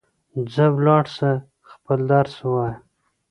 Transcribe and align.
ځه 0.53 0.65
ولاړ 0.75 1.05
سه، 1.17 1.29
خپل 1.71 1.99
درس 2.11 2.35
ووایه 2.41 2.75